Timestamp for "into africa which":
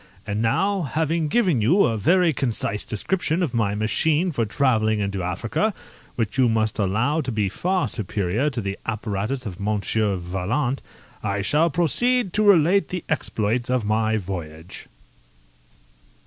4.99-6.39